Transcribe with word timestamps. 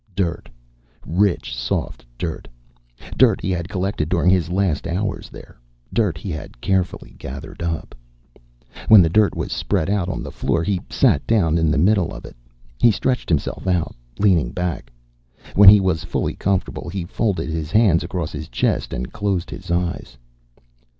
Dirt, 0.15 0.49
rich 1.05 1.55
soft 1.55 2.03
dirt. 2.17 2.47
Dirt 3.15 3.39
he 3.39 3.51
had 3.51 3.69
collected 3.69 4.09
during 4.09 4.31
his 4.31 4.49
last 4.49 4.87
hours 4.87 5.29
there, 5.29 5.59
dirt 5.93 6.17
he 6.17 6.31
had 6.31 6.59
carefully 6.59 7.13
gathered 7.19 7.61
up. 7.61 7.93
When 8.87 9.03
the 9.03 9.11
dirt 9.13 9.35
was 9.35 9.51
spread 9.51 9.91
out 9.91 10.09
on 10.09 10.23
the 10.23 10.31
floor 10.31 10.63
he 10.63 10.81
sat 10.89 11.27
down 11.27 11.59
in 11.59 11.69
the 11.69 11.77
middle 11.77 12.11
of 12.15 12.25
it. 12.25 12.35
He 12.79 12.89
stretched 12.89 13.29
himself 13.29 13.67
out, 13.67 13.93
leaning 14.17 14.53
back. 14.53 14.91
When 15.53 15.69
he 15.69 15.79
was 15.79 16.03
fully 16.03 16.33
comfortable 16.33 16.89
he 16.89 17.05
folded 17.05 17.51
his 17.51 17.69
hands 17.69 18.03
across 18.03 18.31
his 18.31 18.47
chest 18.47 18.93
and 18.93 19.13
closed 19.13 19.51
his 19.51 19.69
eyes. 19.69 20.17